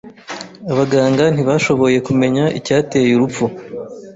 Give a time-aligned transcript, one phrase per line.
[0.71, 3.45] Abaganga ntibashoboye kumenya icyateye urupfu.